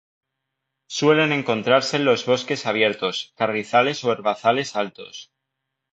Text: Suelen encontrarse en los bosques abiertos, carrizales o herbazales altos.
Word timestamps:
Suelen 0.89 1.31
encontrarse 1.31 1.97
en 1.97 2.05
los 2.05 2.25
bosques 2.25 2.65
abiertos, 2.65 3.33
carrizales 3.37 4.03
o 4.03 4.11
herbazales 4.11 4.75
altos. 4.75 5.29